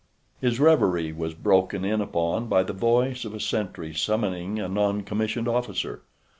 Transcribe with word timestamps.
His 0.39 0.59
reverie 0.59 1.11
was 1.13 1.35
broken 1.35 1.85
in 1.85 2.01
upon 2.01 2.47
by 2.47 2.63
the 2.63 2.73
voice 2.73 3.23
of 3.23 3.35
a 3.35 3.39
sentry 3.39 3.93
summoning 3.93 4.57
a 4.59 4.67
non 4.67 5.03
commissioned 5.03 5.47
officer. 5.47 6.01